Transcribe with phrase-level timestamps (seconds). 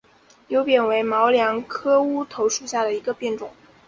[0.47, 3.51] 牛扁为毛茛科乌头属下的一个变种。